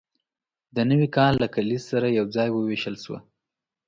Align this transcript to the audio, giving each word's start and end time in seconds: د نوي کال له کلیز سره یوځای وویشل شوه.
د 0.75 0.77
نوي 0.89 1.07
کال 1.17 1.33
له 1.43 1.47
کلیز 1.55 1.81
سره 1.91 2.07
یوځای 2.19 2.49
وویشل 2.51 2.95
شوه. 3.03 3.19